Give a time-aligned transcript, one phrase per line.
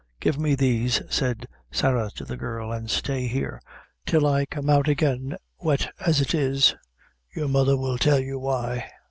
[0.19, 3.61] "Give me these," said Sarah to the girl, "and stay here
[4.03, 6.73] till I come out again, wet as it is.
[7.35, 8.87] Your mother will tell you why."